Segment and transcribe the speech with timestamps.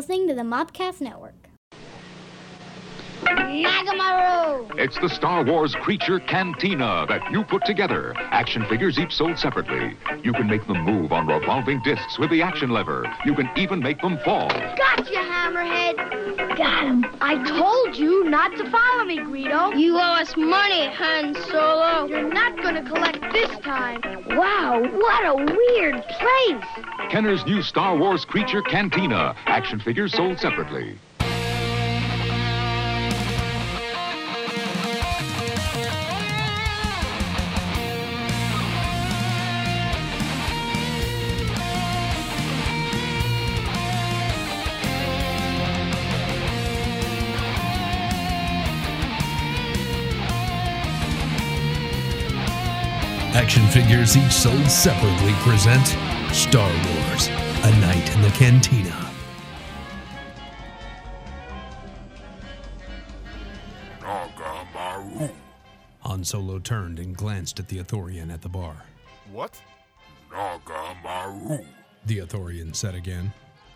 [0.00, 1.49] listening to the Mopcast Network.
[3.24, 4.78] Nagamaru!
[4.78, 8.14] It's the Star Wars Creature Cantina that you put together.
[8.16, 9.96] Action figures each sold separately.
[10.22, 13.04] You can make them move on revolving discs with the action lever.
[13.24, 14.48] You can even make them fall.
[14.48, 16.56] Gotcha, Hammerhead!
[16.56, 17.06] Got him.
[17.20, 19.78] I told you not to follow me, Greedo.
[19.78, 22.06] You owe us money, Han Solo.
[22.06, 24.00] You're not gonna collect this time.
[24.28, 27.10] Wow, what a weird place.
[27.10, 29.34] Kenner's new Star Wars Creature Cantina.
[29.46, 30.98] Action figures sold separately.
[53.32, 55.86] Action figures each sold separately present
[56.34, 59.08] Star Wars A Night in the Cantina.
[64.00, 65.30] Nagamaru.
[66.00, 68.84] Han Solo turned and glanced at the Ithorian at the bar.
[69.30, 69.60] What?
[70.32, 71.64] Nagamaru.
[72.06, 73.32] The Ithorian said again.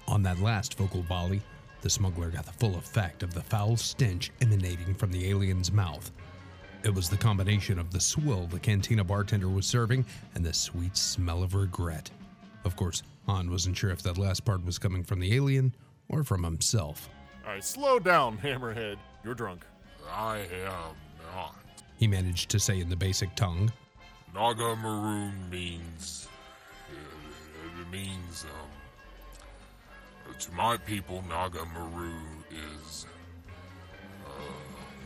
[0.08, 1.40] On that last vocal volley,
[1.80, 6.10] the smuggler got the full effect of the foul stench emanating from the alien's mouth.
[6.84, 10.04] It was the combination of the swill the cantina bartender was serving
[10.34, 12.10] and the sweet smell of regret.
[12.66, 15.74] Of course, Han wasn't sure if that last part was coming from the alien
[16.10, 17.08] or from himself.
[17.46, 18.98] All right, slow down, Hammerhead.
[19.24, 19.64] You're drunk.
[20.12, 20.94] I am
[21.34, 21.56] not.
[21.96, 23.72] He managed to say in the basic tongue.
[24.34, 26.28] Naga Maroon means.
[26.90, 30.34] It, it means, um.
[30.38, 33.06] To my people, Naga Maroon is.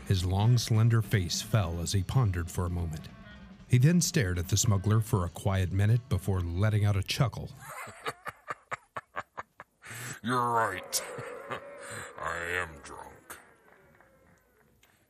[0.08, 3.08] His long, slender face fell as he pondered for a moment.
[3.68, 7.50] He then stared at the smuggler for a quiet minute before letting out a chuckle.
[10.22, 11.02] You're right.
[12.22, 13.36] I am drunk.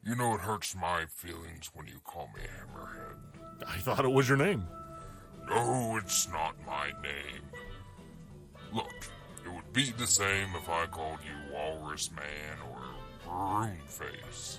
[0.05, 3.69] You know it hurts my feelings when you call me Hammerhead.
[3.69, 4.67] I thought it was your name.
[5.49, 7.45] No, it's not my name.
[8.73, 9.07] Look,
[9.45, 14.59] it would be the same if I called you Walrus Man or Maroon Face.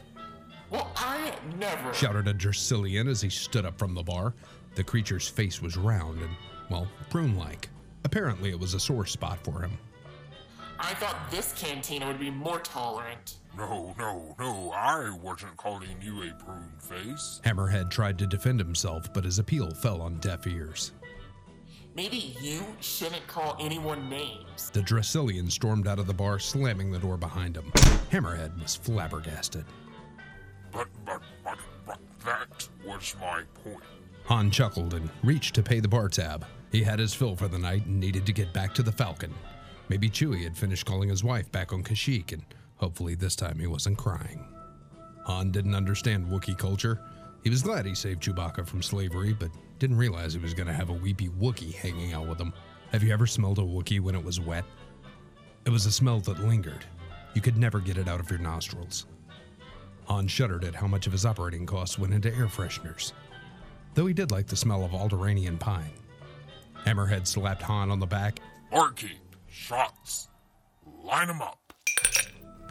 [0.70, 1.94] Well, I never.
[1.94, 4.34] Shouted a Dressellian as he stood up from the bar.
[4.76, 6.30] The creature's face was round and,
[6.70, 7.70] well, prune like.
[8.04, 9.72] Apparently, it was a sore spot for him.
[10.80, 13.36] I thought this cantina would be more tolerant.
[13.58, 17.42] No, no, no, I wasn't calling you a prune face.
[17.44, 20.94] Hammerhead tried to defend himself, but his appeal fell on deaf ears.
[21.96, 24.70] Maybe you shouldn't call anyone names.
[24.72, 27.70] The Dressellian stormed out of the bar, slamming the door behind him.
[28.12, 29.66] Hammerhead was flabbergasted.
[30.72, 33.84] But, but, but, but that was my point.
[34.26, 36.46] Han chuckled and reached to pay the bar tab.
[36.72, 39.34] He had his fill for the night and needed to get back to the Falcon.
[39.88, 42.44] Maybe Chewie had finished calling his wife back on Kashyyyk, and
[42.76, 44.46] hopefully this time he wasn't crying.
[45.26, 47.00] Han didn't understand Wookiee culture.
[47.44, 50.74] He was glad he saved Chewbacca from slavery, but didn't realize he was going to
[50.74, 52.54] have a weepy Wookiee hanging out with him.
[52.92, 54.66] Have you ever smelled a Wookiee when it was wet?
[55.66, 56.86] It was a smell that lingered.
[57.34, 59.06] You could never get it out of your nostrils.
[60.10, 63.14] Han shuddered at how much of his operating costs went into air fresheners,
[63.94, 65.92] though he did like the smell of Alderaanian pine.
[66.86, 68.40] Hammerhead slapped Han on the back.
[68.72, 70.30] Barkeep, shots.
[71.04, 71.60] Line 'em up.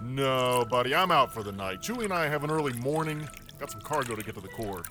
[0.02, 1.80] No, buddy, I'm out for the night.
[1.80, 3.28] Chewie and I have an early morning.
[3.58, 4.82] Got some cargo to get to the core.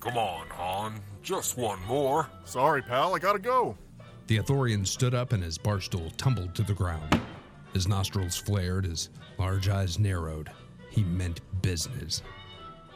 [0.00, 1.00] Come on, Han.
[1.22, 2.28] Just one more.
[2.44, 3.76] Sorry, pal, I gotta go.
[4.26, 7.20] The Ithorian stood up and his barstool tumbled to the ground.
[7.72, 10.50] His nostrils flared, his large eyes narrowed.
[10.92, 12.22] He meant business.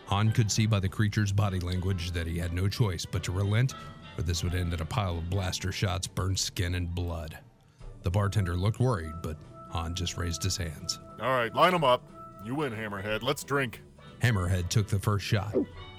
[0.07, 3.33] Han could see by the creature's body language that he had no choice but to
[3.33, 3.75] relent,
[4.19, 7.39] or this would end in a pile of blaster shots, burnt skin, and blood.
[8.03, 9.39] The bartender looked worried, but
[9.71, 11.01] Han just raised his hands.
[11.21, 12.03] All right, line 'em up.
[12.45, 13.23] You win, Hammerhead.
[13.23, 13.83] Let's drink.
[14.21, 15.55] Hammerhead took the first shot.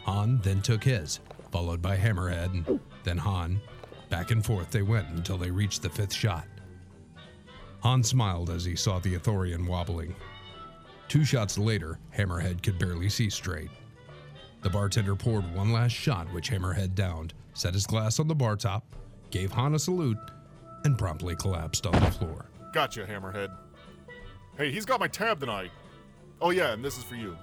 [0.06, 1.20] Han then took his,
[1.52, 3.60] followed by Hammerhead, and then Han.
[4.10, 6.46] Back and forth they went until they reached the fifth shot.
[7.82, 10.16] Han smiled as he saw the Ithorian wobbling.
[11.08, 13.70] Two shots later, Hammerhead could barely see straight.
[14.62, 18.58] The bartender poured one last shot, which Hammerhead downed, set his glass on the bar
[18.58, 18.84] top,
[19.30, 20.18] gave Han a salute,
[20.84, 22.46] and promptly collapsed on the floor.
[22.74, 23.56] Gotcha, Hammerhead.
[24.58, 25.72] Hey, he's got my tab tonight.
[26.42, 27.38] Oh, yeah, and this is for you.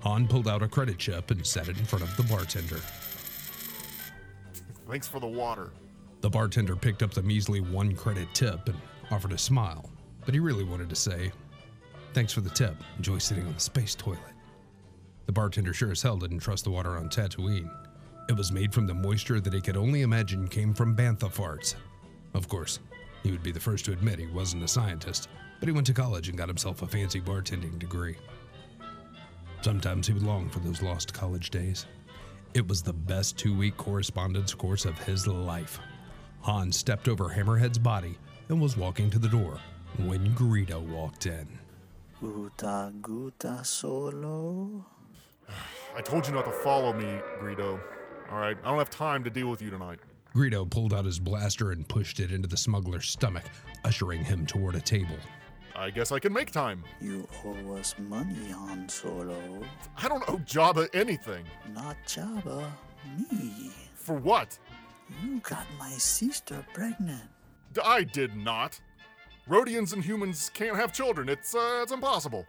[0.00, 2.80] Han pulled out a credit chip and set it in front of the bartender.
[4.88, 5.70] Thanks for the water.
[6.20, 8.76] The bartender picked up the measly one credit tip and
[9.10, 9.90] offered a smile,
[10.24, 11.32] but he really wanted to say,
[12.12, 12.74] Thanks for the tip.
[12.98, 14.18] Enjoy sitting on the space toilet.
[15.26, 17.70] The bartender sure as hell didn't trust the water on Tatooine.
[18.28, 21.74] It was made from the moisture that he could only imagine came from bantha farts.
[22.34, 22.80] Of course,
[23.22, 25.28] He would be the first to admit he wasn't a scientist,
[25.60, 28.16] but he went to college and got himself a fancy bartending degree.
[29.60, 31.86] Sometimes he would long for those lost college days.
[32.54, 35.78] It was the best two week correspondence course of his life.
[36.40, 38.18] Hans stepped over Hammerhead's body
[38.48, 39.58] and was walking to the door
[39.98, 41.46] when Greedo walked in.
[42.22, 44.86] Guta guta solo.
[45.96, 47.80] I told you not to follow me, Greedo.
[48.30, 49.98] All right, I don't have time to deal with you tonight.
[50.32, 53.42] Greedo pulled out his blaster and pushed it into the smuggler's stomach,
[53.84, 55.16] ushering him toward a table.
[55.74, 56.84] I guess I can make time.
[57.00, 59.60] You owe us money, Han Solo.
[59.96, 61.44] I don't owe Jabba anything.
[61.74, 62.70] Not Jabba,
[63.32, 63.72] me.
[63.96, 64.56] For what?
[65.24, 67.28] You got my sister pregnant.
[67.84, 68.80] I did not.
[69.48, 71.28] Rodians and humans can't have children.
[71.28, 72.46] It's uh, it's impossible.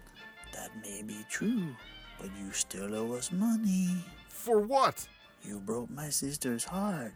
[0.54, 1.76] That may be true,
[2.20, 3.90] but you still owe us money.
[4.30, 5.08] For what?
[5.42, 7.14] You broke my sister's heart.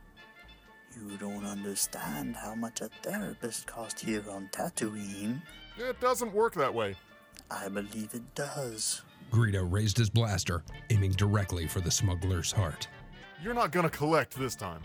[0.95, 5.41] You don't understand how much a therapist costs here on Tatooine.
[5.77, 6.95] It doesn't work that way.
[7.51, 9.03] I believe it does.
[9.31, 12.87] Greedo raised his blaster, aiming directly for the smuggler's heart.
[13.43, 14.81] You're not gonna collect this time.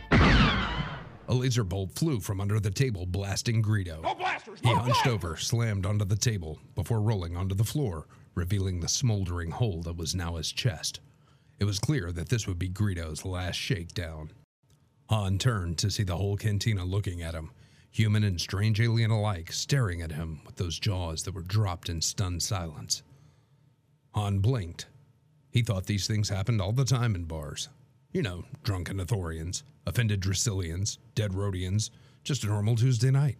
[1.28, 4.02] A laser bolt flew from under the table, blasting Greedo.
[4.02, 4.62] No blasters!
[4.62, 5.12] no He hunched blasters!
[5.12, 9.96] over, slammed onto the table, before rolling onto the floor, revealing the smoldering hole that
[9.96, 11.00] was now his chest.
[11.60, 14.32] It was clear that this would be Greedo's last shakedown.
[15.10, 17.52] Han turned to see the whole cantina looking at him,
[17.90, 22.00] human and strange alien alike, staring at him with those jaws that were dropped in
[22.00, 23.02] stunned silence.
[24.14, 24.86] Han blinked.
[25.50, 27.68] He thought these things happened all the time in bars.
[28.12, 31.88] You know, drunken Ithorians, offended Dressellians, dead Rodians,
[32.24, 33.38] just a normal Tuesday night.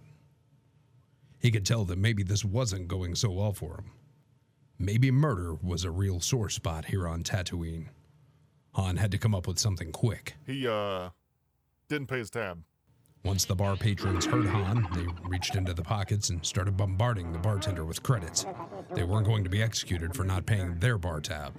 [1.38, 3.90] He could tell that maybe this wasn't going so well for him.
[4.78, 7.88] Maybe murder was a real sore spot here on Tatooine.
[8.72, 10.36] Han had to come up with something quick.
[10.46, 11.10] He uh
[11.88, 12.62] didn't pay his tab.
[13.24, 17.38] Once the bar patrons heard Han, they reached into the pockets and started bombarding the
[17.38, 18.46] bartender with credits.
[18.94, 21.52] They weren't going to be executed for not paying their bar tab.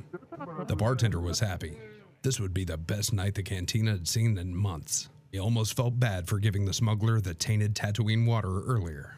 [0.68, 1.77] The bartender was happy.
[2.24, 5.10] This would be the best night the cantina had seen in months.
[5.30, 9.18] He almost felt bad for giving the smuggler the tainted Tatooine water earlier.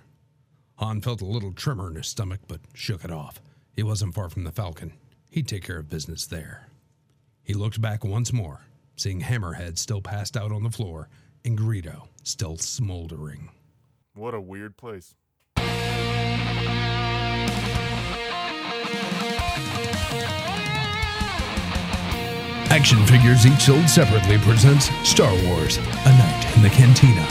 [0.77, 3.39] Han felt a little tremor in his stomach, but shook it off.
[3.75, 4.91] He wasn't far from the Falcon.
[5.29, 6.67] He'd take care of business there.
[7.43, 8.61] He looked back once more,
[8.95, 11.07] seeing Hammerhead still passed out on the floor
[11.43, 13.49] and Greedo still smoldering.
[14.15, 15.13] What a weird place.
[22.75, 27.25] Action Figures Each Sold Separately presents Star Wars A Night in the Cantina.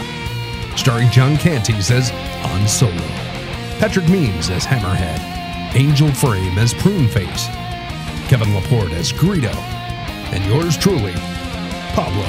[0.74, 3.06] Starring John Cantees as Han Solo,
[3.78, 5.20] Patrick Means as Hammerhead,
[5.74, 7.48] Angel Frame as Pruneface,
[8.26, 9.54] Kevin Laporte as Greedo,
[10.32, 11.12] and yours truly,
[11.92, 12.24] Pablo,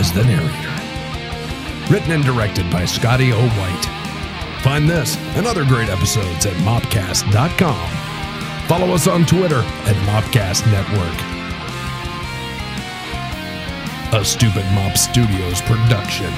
[0.00, 1.92] as the narrator.
[1.92, 3.46] Written and directed by Scotty O.
[3.46, 4.62] White.
[4.62, 7.90] Find this and other great episodes at mopcast.com.
[8.68, 11.31] Follow us on Twitter at Mopcast Network.
[14.14, 16.30] A Stupid Mop Studios production.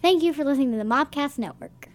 [0.00, 1.91] Thank you for listening to the Mopcast Network.